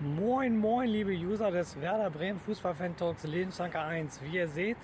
Moin, 0.00 0.56
moin, 0.56 0.88
liebe 0.88 1.10
User 1.10 1.50
des 1.50 1.80
Werder 1.80 2.08
Bremen 2.08 2.38
Fußballfan 2.38 2.96
Talks 2.96 3.24
Lebensanker 3.24 3.82
1. 3.82 4.22
Wie 4.22 4.36
ihr 4.36 4.46
seht, 4.46 4.76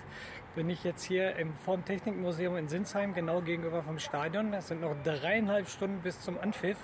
bin 0.55 0.69
ich 0.69 0.83
jetzt 0.83 1.05
hier 1.05 1.37
im 1.37 1.53
Form 1.53 1.85
Technikmuseum 1.85 2.57
in 2.57 2.67
Sinsheim, 2.67 3.13
genau 3.13 3.39
gegenüber 3.39 3.81
vom 3.81 3.97
Stadion. 3.97 4.53
Es 4.53 4.67
sind 4.67 4.81
noch 4.81 4.93
dreieinhalb 5.05 5.69
Stunden 5.69 6.01
bis 6.01 6.19
zum 6.19 6.37
Anpfiff 6.37 6.75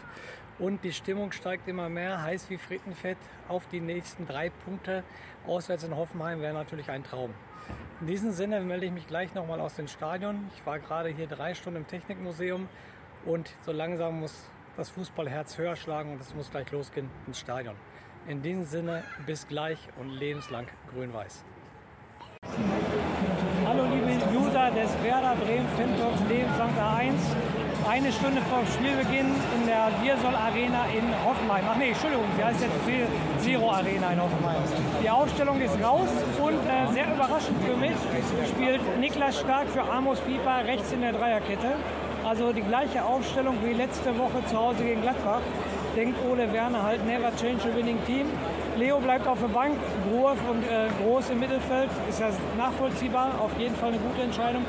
und 0.60 0.82
die 0.86 0.94
Stimmung 0.94 1.34
steigt 1.34 1.68
immer 1.68 1.90
mehr, 1.90 2.24
heiß 2.24 2.50
wie 2.50 2.58
Frittenfett. 2.58 3.18
Auf 3.50 3.68
die 3.68 3.82
nächsten 3.82 4.26
drei 4.26 4.50
Punkte 4.50 5.04
auswärts 5.46 5.84
in 5.84 5.94
Hoffenheim 5.94 6.40
wäre 6.40 6.54
natürlich 6.54 6.90
ein 6.90 7.04
Traum. 7.04 7.34
In 8.00 8.08
diesem 8.08 8.32
Sinne 8.32 8.62
melde 8.62 8.86
ich 8.86 8.94
mich 8.94 9.08
gleich 9.08 9.34
nochmal 9.34 9.60
aus 9.60 9.76
dem 9.76 9.90
Stadion. 9.90 10.50
Ich 10.56 10.66
war 10.66 10.80
gerade 10.80 11.10
hier 11.10 11.28
drei 11.28 11.54
Stunden 11.54 11.80
im 11.80 11.88
Technikmuseum 11.88 12.70
und 13.26 13.52
so 13.66 13.74
langsam 13.74 14.22
muss 14.22 14.50
das 14.78 14.90
Fußballherz 14.90 15.58
höher 15.58 15.76
schlagen 15.76 16.14
und 16.14 16.22
es 16.22 16.34
muss 16.34 16.50
gleich 16.50 16.72
losgehen 16.72 17.10
ins 17.28 17.38
Stadion. 17.38 17.76
In 18.28 18.44
diesem 18.44 18.66
Sinne, 18.66 19.04
bis 19.26 19.48
gleich 19.48 19.80
und 20.00 20.10
lebenslang 20.10 20.68
grün-weiß. 20.94 21.44
Hallo 23.66 23.84
liebe 23.86 24.22
User 24.38 24.70
des 24.70 24.92
Werder 25.04 25.36
Bremen 25.44 25.68
Fintalks 25.76 26.22
Lebensanker 26.30 26.98
1. 26.98 27.16
Eine 27.90 28.12
Stunde 28.12 28.42
vor 28.44 28.62
Spielbeginn 28.68 29.34
in 29.56 29.66
der 29.66 29.90
Wirsol 30.04 30.36
Arena 30.36 30.86
in 30.96 31.10
Hoffenheim. 31.26 31.66
Ach 31.68 31.78
nee, 31.78 31.90
Entschuldigung, 31.90 32.26
sie 32.38 32.44
heißt 32.44 32.62
jetzt 32.62 33.44
Zero 33.44 33.72
Arena 33.72 34.12
in 34.12 34.22
Hoffenheim. 34.22 34.62
Die 35.02 35.10
Aufstellung 35.10 35.60
ist 35.60 35.82
raus 35.84 36.10
und 36.40 36.54
äh, 36.54 36.94
sehr 36.94 37.12
überraschend 37.12 37.58
für 37.64 37.76
mich 37.76 37.98
spielt 38.48 38.82
Niklas 39.00 39.40
Stark 39.40 39.68
für 39.70 39.82
Amos 39.82 40.20
Pieper 40.20 40.64
rechts 40.68 40.92
in 40.92 41.02
der 41.02 41.14
Dreierkette. 41.14 41.74
Also 42.24 42.54
die 42.54 42.62
gleiche 42.62 43.04
Aufstellung 43.04 43.58
wie 43.66 43.74
letzte 43.74 44.16
Woche 44.16 44.46
zu 44.46 44.56
Hause 44.56 44.84
gegen 44.84 45.02
Gladbach 45.02 45.42
denkt 45.96 46.18
Ole 46.30 46.52
Werner 46.52 46.84
halt 46.84 47.06
never 47.06 47.32
change 47.36 47.64
a 47.70 47.76
winning 47.76 47.98
team. 48.06 48.28
Leo 48.78 49.00
bleibt 49.00 49.28
auf 49.28 49.40
der 49.40 49.50
Bank, 49.50 49.76
Groß 50.10 50.38
und 50.50 50.64
äh, 50.64 50.88
Groß 51.04 51.30
im 51.32 51.40
Mittelfeld, 51.40 51.90
ist 52.10 52.20
ja 52.20 52.30
nachvollziehbar, 52.58 53.32
auf 53.40 53.52
jeden 53.60 53.76
Fall 53.76 53.90
eine 53.90 53.98
gute 53.98 54.22
Entscheidung. 54.22 54.66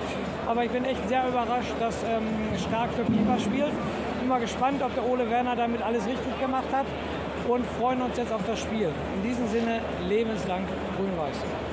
Aber 0.47 0.65
ich 0.65 0.71
bin 0.71 0.85
echt 0.85 1.09
sehr 1.09 1.27
überrascht, 1.29 1.73
dass 1.79 2.03
ähm, 2.03 2.27
Stark 2.59 2.91
für 2.95 3.05
Pieper 3.05 3.39
spielt. 3.39 3.73
Bin 4.19 4.29
mal 4.29 4.41
gespannt, 4.41 4.83
ob 4.83 4.95
der 4.95 5.07
Ole 5.09 5.31
Werner 5.31 5.55
damit 5.55 5.83
alles 5.83 6.05
richtig 6.07 6.39
gemacht 6.41 6.69
hat 6.73 6.87
und 7.49 7.65
freuen 7.79 8.03
uns 8.03 8.17
jetzt 8.17 8.33
auf 8.33 8.43
das 8.47 8.61
Spiel. 8.61 8.91
In 9.17 9.23
diesem 9.29 9.47
Sinne 9.49 9.81
lebenslang 10.09 10.65
grün-weiß. 10.97 11.72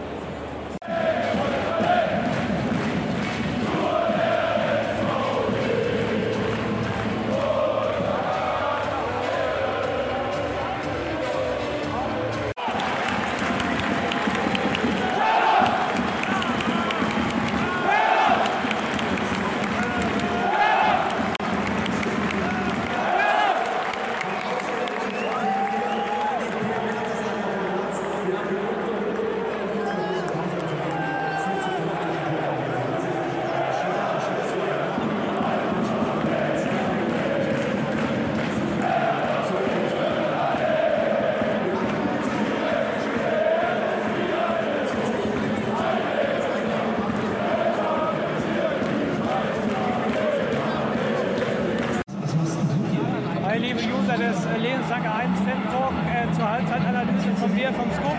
Mir 57.70 57.76
vom 57.76 57.92
Scoop. 57.94 58.18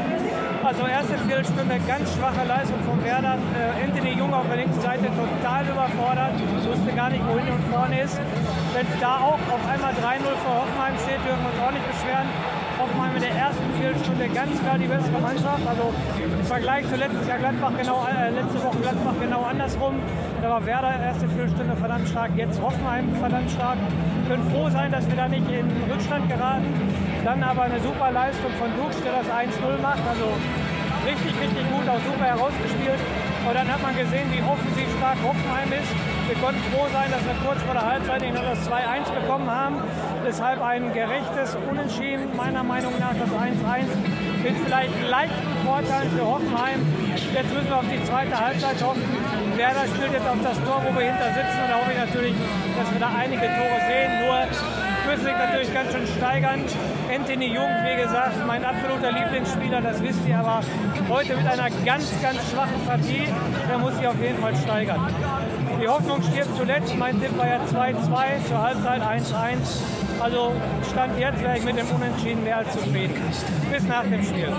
Also 0.62 0.86
erste 0.86 1.18
Viertelstunde 1.26 1.74
ganz 1.88 2.06
schwache 2.14 2.46
Leistung 2.46 2.78
von 2.86 3.02
Werder. 3.02 3.34
Äh, 3.58 3.82
Anthony 3.82 4.14
Jung 4.14 4.32
auf 4.32 4.46
der 4.46 4.62
linken 4.62 4.78
Seite 4.80 5.10
total 5.10 5.66
überfordert, 5.66 6.38
wusste 6.70 6.92
gar 6.94 7.10
nicht, 7.10 7.24
wohin 7.26 7.50
und 7.50 7.62
vorne 7.66 8.02
ist. 8.02 8.20
Wenn 8.74 8.86
da 9.00 9.16
auch 9.18 9.42
auf 9.50 9.62
einmal 9.66 9.90
3-0 9.90 10.22
für 10.22 10.54
Hoffenheim 10.54 10.94
steht, 11.02 11.18
dürfen 11.26 11.42
wir 11.42 11.50
uns 11.50 11.60
auch 11.66 11.74
nicht 11.74 11.86
beschweren. 11.90 12.28
Hoffenheim 12.78 13.12
in 13.16 13.22
der 13.26 13.34
ersten 13.34 13.66
Viertelstunde 13.74 14.28
ganz 14.30 14.54
klar 14.62 14.78
die 14.78 14.86
bessere 14.86 15.18
Mannschaft. 15.18 15.64
Also 15.66 15.84
im 16.22 16.44
Vergleich 16.46 16.86
zu 16.86 16.94
letztes 16.94 17.26
Jahr 17.26 17.38
Gladbach 17.38 17.74
genau, 17.74 18.06
äh, 18.06 18.30
letzte 18.30 18.62
Woche 18.62 18.78
Gladbach 18.78 19.18
genau 19.18 19.42
andersrum. 19.42 19.98
Da 20.42 20.46
war 20.48 20.64
Werder 20.64 20.94
erste 20.94 21.26
Viertelstunde 21.26 21.74
verdammt 21.74 22.06
stark, 22.08 22.30
jetzt 22.36 22.62
Hoffenheim 22.62 23.10
verdammt 23.18 23.50
stark. 23.50 23.78
Wir 23.82 24.36
können 24.36 24.46
froh 24.54 24.70
sein, 24.70 24.92
dass 24.92 25.08
wir 25.10 25.16
da 25.16 25.26
nicht 25.26 25.50
in 25.50 25.66
Rückstand 25.90 26.28
geraten. 26.30 26.70
Dann 27.24 27.42
aber 27.42 27.62
eine 27.62 27.80
super 27.80 28.10
Leistung 28.10 28.52
von 28.58 28.70
Dux, 28.76 28.96
der 29.02 29.12
das 29.20 29.28
1-0 29.28 29.80
macht. 29.82 30.00
Also 30.08 30.26
richtig, 31.04 31.32
richtig 31.36 31.64
gut, 31.68 31.84
auch 31.88 32.00
super 32.00 32.24
herausgespielt. 32.24 33.00
Und 33.46 33.54
dann 33.54 33.68
hat 33.68 33.80
man 33.82 33.96
gesehen, 33.96 34.28
wie 34.32 34.40
offensiv 34.44 34.88
stark 34.96 35.16
Hoffenheim 35.24 35.72
ist. 35.72 35.90
Wir 36.28 36.36
konnten 36.38 36.60
froh 36.72 36.86
sein, 36.92 37.08
dass 37.10 37.24
wir 37.24 37.36
kurz 37.44 37.60
vor 37.64 37.74
der 37.74 37.84
Halbzeit 37.84 38.22
noch 38.32 38.44
das 38.44 38.60
2-1 38.68 39.08
bekommen 39.12 39.50
haben. 39.50 39.82
Deshalb 40.26 40.60
ein 40.62 40.92
gerechtes 40.92 41.56
Unentschieden, 41.68 42.36
meiner 42.36 42.62
Meinung 42.62 42.92
nach 43.00 43.16
das 43.16 43.28
1-1 43.32 43.88
mit 44.44 44.56
vielleicht 44.64 44.92
leichten 45.08 45.50
Vorteilen 45.64 46.10
für 46.16 46.24
Hoffenheim. 46.24 46.80
Jetzt 47.34 47.52
müssen 47.52 47.68
wir 47.68 47.78
auf 47.78 47.88
die 47.90 48.02
zweite 48.04 48.38
Halbzeit 48.38 48.80
hoffen. 48.82 49.04
Werder 49.56 49.84
spielt 49.92 50.12
jetzt 50.12 50.28
auf 50.28 50.40
das 50.42 50.56
Tor, 50.64 50.80
wo 50.84 50.90
wir 50.96 51.04
hinter 51.04 51.28
sitzen. 51.36 51.58
Und 51.64 51.68
da 51.68 51.76
hoffe 51.80 51.92
ich 51.92 52.00
natürlich, 52.00 52.34
dass 52.76 52.88
wir 52.92 53.00
da 53.00 53.10
einige 53.12 53.44
Tore 53.44 53.78
sehen. 53.88 54.10
Nur 54.24 54.36
sich 55.22 55.32
natürlich 55.32 55.74
ganz 55.74 55.92
schön 55.92 56.06
steigern. 56.06 56.64
Anthony 57.14 57.54
Jung, 57.54 57.70
wie 57.84 58.02
gesagt, 58.02 58.46
mein 58.46 58.64
absoluter 58.64 59.12
Lieblingsspieler, 59.12 59.80
das 59.80 60.02
wisst 60.02 60.26
ihr, 60.26 60.38
aber 60.38 60.60
heute 61.08 61.36
mit 61.36 61.46
einer 61.46 61.68
ganz, 61.84 62.10
ganz 62.22 62.38
schwachen 62.50 62.84
Partie, 62.86 63.28
der 63.68 63.78
muss 63.78 63.96
sich 63.96 64.06
auf 64.06 64.20
jeden 64.20 64.38
Fall 64.38 64.54
steigern. 64.56 65.06
Die 65.80 65.88
Hoffnung 65.88 66.22
stirbt 66.22 66.56
zuletzt. 66.56 66.94
Mein 66.96 67.20
Tipp 67.20 67.36
war 67.38 67.48
ja 67.48 67.58
2-2, 67.58 68.46
zur 68.46 68.62
Halbzeit 68.62 69.02
1-1. 69.02 69.56
Also 70.20 70.52
Stand 70.90 71.18
jetzt 71.18 71.42
wäre 71.42 71.56
ich 71.56 71.64
mit 71.64 71.78
dem 71.78 71.88
Unentschieden 71.88 72.44
mehr 72.44 72.58
als 72.58 72.72
zufrieden. 72.72 73.14
Bis 73.72 73.82
nach 73.84 74.02
dem 74.02 74.22
Spiel. 74.22 74.52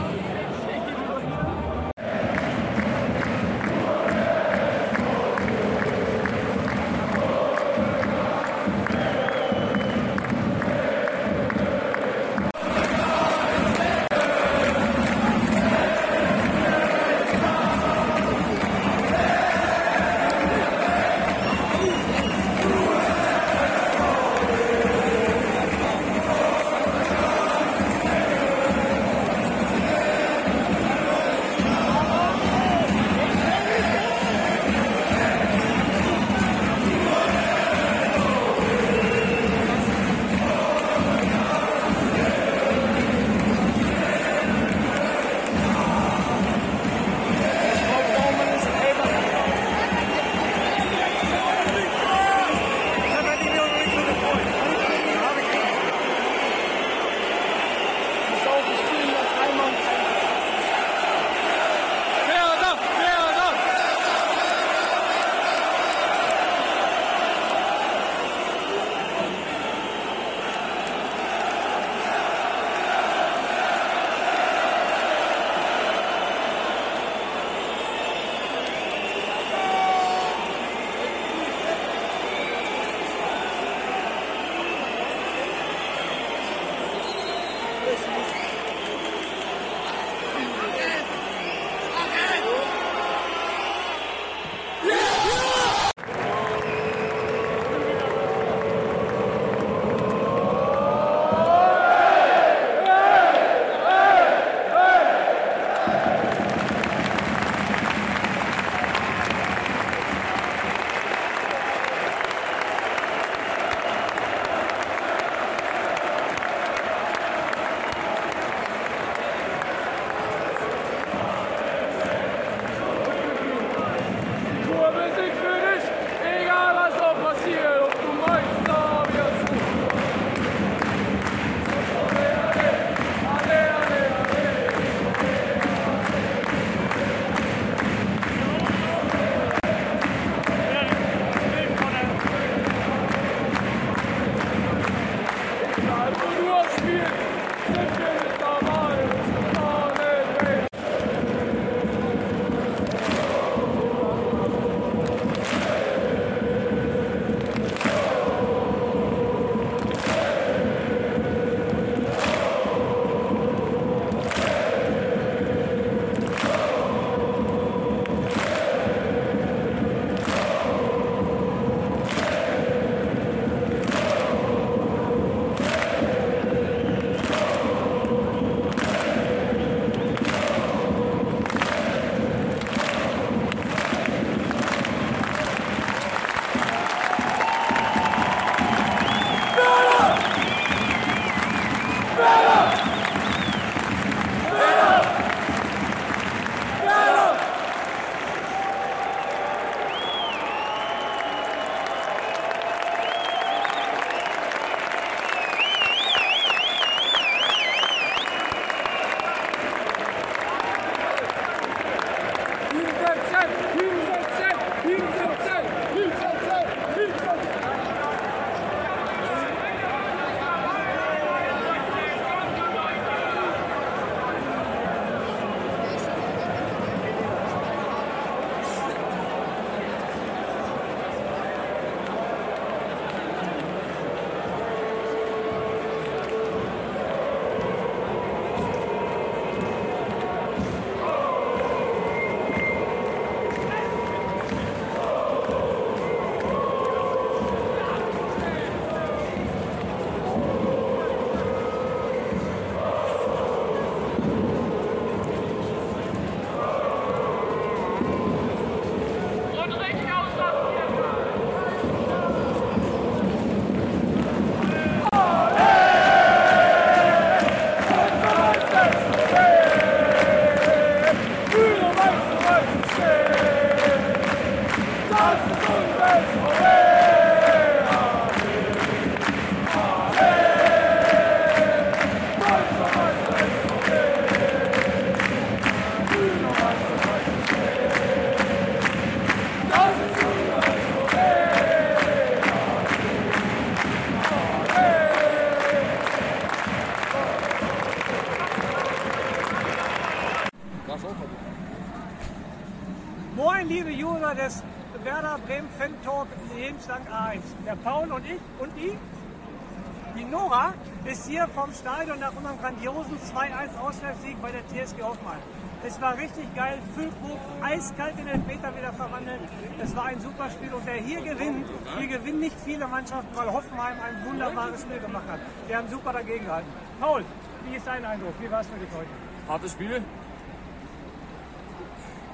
Vom 311.40 311.72
Stadion 311.74 312.20
nach 312.20 312.34
unserem 312.36 312.60
grandiosen 312.60 313.18
2-1 313.18 313.80
Auswärtssieg 313.80 314.42
bei 314.42 314.52
der 314.52 314.68
TSG 314.68 315.02
Hoffmann. 315.02 315.38
Es 315.84 316.00
war 316.02 316.18
richtig 316.18 316.54
geil, 316.56 316.78
Füllkrug 316.94 317.40
eiskalt 317.64 318.20
in 318.20 318.26
den 318.26 318.46
Meter 318.46 318.76
wieder 318.76 318.94
verwandelt. 318.94 319.40
Es 319.82 319.96
war 319.96 320.06
ein 320.06 320.20
super 320.20 320.50
Spiel 320.50 320.74
und 320.74 320.86
wer 320.86 320.96
hier 320.96 321.22
gewinnt, 321.22 321.66
hier 321.98 322.08
gewinnen 322.08 322.40
nicht 322.42 322.60
viele 322.64 322.86
Mannschaften, 322.86 323.36
weil 323.36 323.52
Hoffenheim 323.52 323.96
ein 324.00 324.26
wunderbares 324.26 324.82
Spiel 324.82 325.00
gemacht 325.00 325.24
hat. 325.32 325.40
Wir 325.68 325.78
haben 325.78 325.88
super 325.90 326.14
dagegen 326.14 326.46
gehalten. 326.46 326.70
Paul, 327.00 327.24
wie 327.66 327.76
ist 327.76 327.88
dein 327.88 328.06
Eindruck? 328.06 328.34
Wie 328.40 328.52
war 328.52 328.62
es 328.62 328.68
für 328.68 328.78
dich 328.78 328.90
heute? 328.94 329.10
Hartes 329.48 329.72
Spiel, 329.72 330.04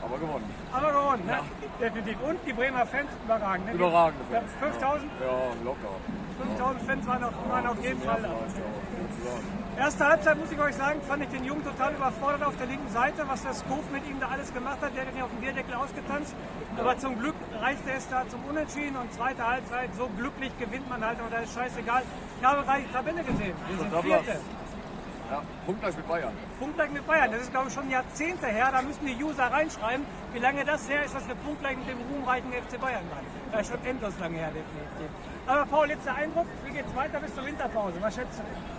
aber 0.08 0.18
gewonnen. 0.20 0.50
Aber 0.72 0.92
gewonnen, 0.92 1.26
ne? 1.26 1.40
Definitiv. 1.82 2.18
Und 2.22 2.40
die 2.46 2.54
Bremer 2.54 2.86
Fans 2.86 3.10
überragend. 3.26 3.66
Ne? 3.68 3.74
Überragende 3.74 4.24
Fans. 4.32 4.52
5000? 4.60 5.12
Ja, 5.20 5.66
locker. 5.66 5.96
5000 6.38 6.82
Fans 6.84 7.08
waren 7.08 7.24
auf, 7.24 7.34
waren 7.50 7.68
auf 7.68 7.84
jeden 7.84 8.02
Fall 8.02 8.22
da. 8.22 8.30
Erste 9.78 10.08
Halbzeit, 10.08 10.38
muss 10.40 10.52
ich 10.52 10.60
euch 10.60 10.76
sagen, 10.76 11.00
fand 11.08 11.22
ich 11.24 11.30
den 11.30 11.44
Jungen 11.44 11.64
total 11.64 11.94
überfordert 11.94 12.44
auf 12.44 12.58
der 12.58 12.66
linken 12.66 12.90
Seite, 12.90 13.24
was 13.28 13.44
der 13.44 13.54
Scope 13.54 13.86
mit 13.92 14.08
ihm 14.08 14.20
da 14.20 14.30
alles 14.30 14.52
gemacht 14.52 14.82
hat. 14.82 14.96
Der 14.96 15.06
hat 15.06 15.12
ihn 15.12 15.20
ja 15.20 15.26
auf 15.26 15.30
dem 15.30 15.40
Bierdeckel 15.40 15.76
ausgetanzt. 15.76 16.34
Aber 16.80 16.98
zum 16.98 17.20
Glück 17.20 17.36
reichte 17.62 17.92
es 17.92 18.10
da 18.10 18.28
zum 18.28 18.44
Unentschieden 18.46 18.98
und 18.98 19.14
zweite 19.14 19.48
Halbzeit, 19.48 19.90
so 19.96 20.10
glücklich 20.18 20.52
gewinnt 20.58 20.90
man 20.90 21.06
halt, 21.06 21.22
und 21.22 21.32
da 21.32 21.38
ist 21.38 21.54
scheißegal. 21.54 22.02
Ich 22.40 22.46
habe 22.46 22.64
gerade 22.64 22.82
die 22.82 22.92
Tabelle 22.92 23.24
gesehen. 23.24 23.54
Wir 23.68 23.78
sind 23.78 24.02
Vierte. 24.02 24.40
Ja, 25.30 25.42
punktgleich 25.66 25.98
mit 25.98 26.08
Bayern. 26.08 26.34
Punktgleich 26.58 26.90
mit 26.90 27.06
Bayern. 27.06 27.32
Das 27.32 27.42
ist, 27.42 27.52
glaube 27.52 27.68
ich, 27.68 27.74
schon 27.74 27.90
Jahrzehnte 27.90 28.48
her. 28.48 28.70
Da 28.72 28.82
müssen 28.82 29.06
die 29.06 29.24
User 29.24 29.44
reinschreiben, 29.44 30.06
wie 30.34 30.40
lange 30.40 30.64
das 30.64 30.90
her 30.90 31.04
ist, 31.04 31.14
dass 31.14 31.28
wir 31.28 31.36
punktgleich 31.36 31.78
mit 31.78 31.88
dem 31.90 32.00
ruhmreichen 32.10 32.52
FC 32.52 32.80
Bayern 32.80 33.04
waren. 33.12 33.26
Das 33.52 33.62
ist 33.62 33.68
schon 33.68 33.86
endlos 33.86 34.14
lange 34.20 34.38
her, 34.38 34.48
definitiv. 34.48 35.12
Aber 35.46 35.66
Paul, 35.66 35.90
jetzt 35.90 36.06
der 36.06 36.16
Eindruck, 36.16 36.48
wie 36.66 36.72
geht 36.72 36.86
es 36.88 36.96
weiter 36.96 37.20
bis 37.20 37.36
zur 37.36 37.46
Winterpause? 37.46 38.02
Was 38.02 38.16
schätzt 38.16 38.40
du 38.40 38.44
denn? 38.44 38.77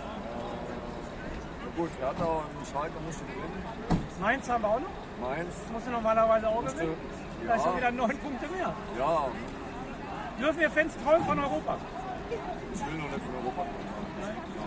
Gut, 1.79 1.91
Hertha 2.01 2.25
und 2.25 2.67
Schalke 2.67 2.99
musste 3.05 3.23
gewinnen. 3.23 3.63
Mainz 4.19 4.49
haben 4.49 4.63
wir 4.63 4.67
auch 4.67 4.79
noch. 4.81 4.89
Mainz. 5.29 5.55
Musst 5.71 5.87
du 5.87 5.91
normalerweise 5.91 6.49
auch 6.49 6.59
gewinnen. 6.65 6.91
ja. 6.91 7.47
Da 7.47 7.55
ist 7.55 7.63
schon 7.63 7.77
wieder 7.77 7.91
neun 7.91 8.17
Punkte 8.17 8.47
mehr. 8.49 8.73
Ja, 8.97 9.27
Dürfen 10.37 10.59
wir 10.59 10.71
Fans 10.71 10.93
träumen 11.01 11.25
von 11.25 11.39
Europa? 11.39 11.77
ich 12.73 12.85
will 12.85 12.97
noch 12.99 13.09
nicht 13.09 13.23
von 13.23 13.35
Europa 13.35 13.61
kommen. 13.61 13.89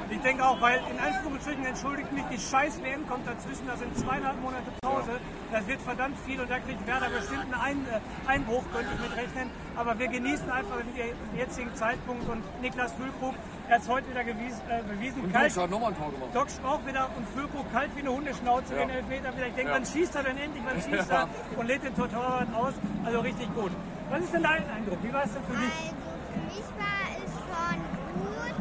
Ich 0.08 0.20
denke 0.20 0.44
auch, 0.44 0.60
weil 0.60 0.80
in 0.90 0.98
Anführungsstrichen 0.98 1.64
entschuldigt 1.66 2.12
mich, 2.12 2.24
die 2.32 2.38
scheiß 2.38 2.82
WM 2.82 3.06
kommt 3.06 3.26
dazwischen, 3.26 3.66
da 3.66 3.76
sind 3.76 3.96
zweieinhalb 3.96 4.40
Monate 4.40 4.72
Pause, 4.82 5.20
das 5.52 5.66
wird 5.66 5.80
verdammt 5.80 6.18
viel 6.26 6.40
und 6.40 6.50
da 6.50 6.58
kriegt 6.60 6.86
Werder 6.86 7.08
bestimmt 7.10 7.44
einen 7.52 7.54
Ein 7.60 7.86
äh, 7.86 8.28
Einbruch, 8.28 8.64
könnte 8.72 8.88
ich 8.94 9.00
mit 9.08 9.16
rechnen. 9.16 9.50
Aber 9.76 9.98
wir 9.98 10.08
genießen 10.08 10.50
einfach 10.50 10.76
den 10.80 11.38
jetzigen 11.38 11.74
Zeitpunkt 11.74 12.28
und 12.28 12.42
Niklas 12.60 12.92
Füllkrug, 12.92 13.34
er 13.68 13.74
hat 13.76 13.82
es 13.82 13.88
heute 13.88 14.08
wieder 14.10 14.24
gewies, 14.24 14.54
äh, 14.68 14.82
bewiesen. 14.82 15.22
Und 15.22 15.32
kalt, 15.32 15.46
Dux 15.50 15.62
hat 15.62 15.70
nochmal 15.70 15.92
ein 15.92 15.98
Tor 15.98 16.10
gemacht. 16.12 16.30
Doc 16.34 16.46
auch 16.64 16.86
wieder 16.86 17.08
und 17.16 17.28
Füllkrug 17.30 17.72
kalt 17.72 17.90
wie 17.96 18.00
eine 18.00 18.10
Hundeschnauze, 18.12 18.74
Ja. 18.74 18.80
den 18.80 18.90
Elfmeter 18.90 19.36
wieder. 19.36 19.46
Ich 19.46 19.54
denke, 19.54 19.70
Ja. 19.70 19.76
wann 19.76 19.86
schießt 19.86 20.14
er 20.16 20.22
denn 20.24 20.36
endlich, 20.38 20.62
wann 20.66 20.80
schießt 20.82 21.10
Ja. 21.10 21.22
er 21.22 21.58
und 21.58 21.66
lädt 21.66 21.82
den 21.84 21.94
Torwart 21.94 22.48
aus. 22.54 22.74
Also 23.04 23.20
richtig 23.20 23.54
gut. 23.54 23.72
Was 24.10 24.20
ist 24.20 24.34
denn 24.34 24.42
dein 24.42 24.64
Eindruck? 24.70 24.98
Wie 25.02 25.12
war 25.12 25.24
es 25.24 25.32
denn 25.32 25.42
für 25.44 25.52
dich? 25.56 25.72
Also 25.72 25.96
für 26.32 26.40
mich 26.40 26.68
war 26.76 27.08
es 27.16 27.32
schon 27.32 27.78
gut. 28.20 28.56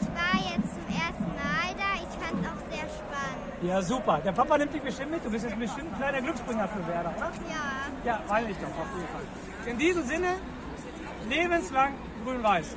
Ich 0.00 0.06
war 0.14 0.34
jetzt 0.54 0.70
zum 0.74 0.86
ersten 0.88 1.30
Mal 1.34 1.68
da. 1.76 1.90
Ich 1.98 2.14
fand 2.22 2.34
es 2.42 2.46
auch 2.48 2.62
sehr 2.70 2.88
spannend. 2.88 3.62
Ja, 3.62 3.82
super. 3.82 4.20
Der 4.24 4.32
Papa 4.32 4.56
nimmt 4.58 4.72
dich 4.72 4.82
bestimmt 4.82 5.10
mit. 5.10 5.24
Du 5.24 5.30
bist 5.30 5.44
jetzt 5.44 5.58
bestimmt 5.58 5.92
ein 5.92 5.96
kleiner 5.98 6.20
Glücksbringer 6.22 6.68
für 6.68 6.86
Werder, 6.86 7.12
oder? 7.16 7.30
Ja. 7.48 7.64
Ja, 8.04 8.20
weiß 8.28 8.46
ich 8.50 8.56
doch, 8.58 8.68
auf 8.68 8.86
jeden 8.94 9.08
Fall. 9.08 9.70
In 9.72 9.78
diesem 9.78 10.04
Sinne, 10.04 10.34
lebenslang 11.28 11.94
grün-weiß. 12.24 12.76